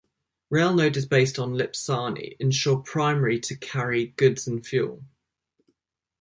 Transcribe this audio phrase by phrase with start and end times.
[0.49, 5.03] Rail node is based on Lipcani ensure primarily to carry goods and fuel.